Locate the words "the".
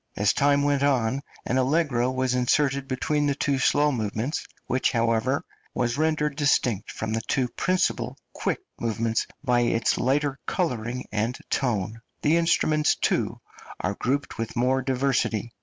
3.27-3.35, 7.13-7.21, 12.23-12.37